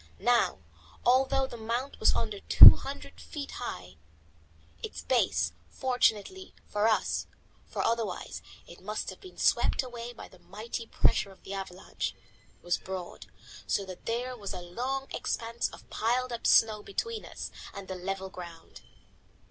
Now, 0.17 0.63
although 1.05 1.45
the 1.45 1.57
mount 1.57 1.99
was 1.99 2.15
under 2.15 2.39
two 2.39 2.75
hundred 2.77 3.21
feet 3.21 3.51
high, 3.61 3.97
its 4.81 5.03
base, 5.03 5.53
fortunately 5.69 6.55
for 6.65 6.87
us 6.87 7.27
for 7.67 7.83
otherwise 7.83 8.41
it 8.65 8.81
must 8.81 9.11
have 9.11 9.21
been 9.21 9.37
swept 9.37 9.83
away 9.83 10.11
by 10.11 10.27
the 10.27 10.39
mighty 10.39 10.87
pressure 10.87 11.29
of 11.31 11.43
the 11.43 11.53
avalanche 11.53 12.15
was 12.63 12.79
broad, 12.79 13.27
so 13.67 13.85
that 13.85 14.07
there 14.07 14.35
was 14.35 14.53
a 14.55 14.61
long 14.63 15.05
expanse 15.11 15.69
of 15.69 15.87
piled 15.91 16.33
up 16.33 16.47
snow 16.47 16.81
between 16.81 17.23
us 17.23 17.51
and 17.71 17.87
the 17.87 17.93
level 17.93 18.29
ground. 18.31 18.81